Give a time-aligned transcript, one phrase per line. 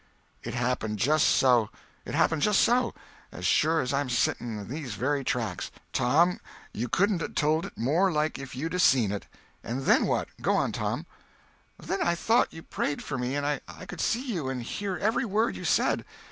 [0.41, 1.69] "It happened just so!
[2.05, 2.95] It happened just so,
[3.31, 5.69] as sure as I'm a sitting in these very tracks.
[5.93, 6.39] Tom,
[6.73, 9.27] you couldn't told it more like if you'd 'a' seen it!
[9.63, 10.29] And then what?
[10.41, 11.05] Go on, Tom!"
[11.77, 15.55] "Then I thought you prayed for me—and I could see you and hear every word
[15.55, 16.03] you said.